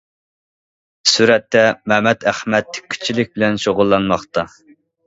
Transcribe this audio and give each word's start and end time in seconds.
سۈرەتتە: 1.11 1.63
مەمەت 1.93 2.27
ئەخمەت 2.33 2.73
تىككۈچىلىك 2.79 3.35
بىلەن 3.39 3.63
شۇغۇللانماقتا. 3.67 4.53